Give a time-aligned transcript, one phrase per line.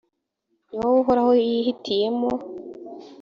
[0.69, 2.31] ni wowe uhoraho yihitiyemo,